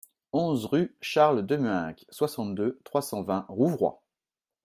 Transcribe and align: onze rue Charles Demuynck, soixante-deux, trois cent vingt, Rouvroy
onze 0.33 0.65
rue 0.65 0.97
Charles 0.99 1.45
Demuynck, 1.45 2.05
soixante-deux, 2.09 2.81
trois 2.83 3.03
cent 3.03 3.21
vingt, 3.21 3.45
Rouvroy 3.49 4.01